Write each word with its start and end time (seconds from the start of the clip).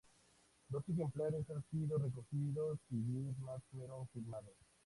Dos 0.69 0.83
ejemplares 0.89 1.47
han 1.51 1.63
sido 1.69 1.99
recogidos 1.99 2.79
y 2.89 2.95
diez 3.03 3.37
más 3.37 3.61
fueron 3.71 4.07
filmados. 4.07 4.55